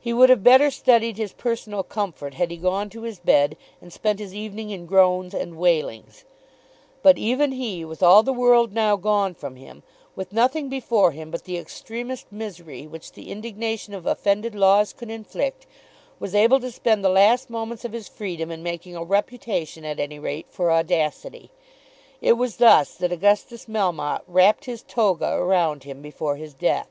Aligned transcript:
He 0.00 0.14
would 0.14 0.30
have 0.30 0.42
better 0.42 0.70
studied 0.70 1.18
his 1.18 1.34
personal 1.34 1.82
comfort 1.82 2.32
had 2.32 2.50
he 2.50 2.56
gone 2.56 2.88
to 2.88 3.02
his 3.02 3.18
bed, 3.18 3.54
and 3.82 3.92
spent 3.92 4.18
his 4.18 4.34
evening 4.34 4.70
in 4.70 4.86
groans 4.86 5.34
and 5.34 5.58
wailings. 5.58 6.24
But 7.02 7.18
even 7.18 7.52
he, 7.52 7.84
with 7.84 8.02
all 8.02 8.22
the 8.22 8.32
world 8.32 8.72
now 8.72 8.96
gone 8.96 9.34
from 9.34 9.56
him, 9.56 9.82
with 10.16 10.32
nothing 10.32 10.70
before 10.70 11.10
him 11.12 11.30
but 11.30 11.44
the 11.44 11.58
extremest 11.58 12.32
misery 12.32 12.86
which 12.86 13.12
the 13.12 13.30
indignation 13.30 13.92
of 13.92 14.06
offended 14.06 14.54
laws 14.54 14.94
could 14.94 15.10
inflict, 15.10 15.66
was 16.18 16.34
able 16.34 16.60
to 16.60 16.70
spend 16.70 17.04
the 17.04 17.10
last 17.10 17.50
moments 17.50 17.84
of 17.84 17.92
his 17.92 18.08
freedom 18.08 18.50
in 18.50 18.62
making 18.62 18.96
a 18.96 19.04
reputation 19.04 19.84
at 19.84 20.00
any 20.00 20.18
rate 20.18 20.46
for 20.48 20.72
audacity. 20.72 21.50
It 22.22 22.38
was 22.38 22.56
thus 22.56 22.94
that 22.94 23.12
Augustus 23.12 23.66
Melmotte 23.66 24.22
wrapped 24.26 24.64
his 24.64 24.82
toga 24.82 25.34
around 25.34 25.84
him 25.84 26.00
before 26.00 26.36
his 26.36 26.54
death! 26.54 26.88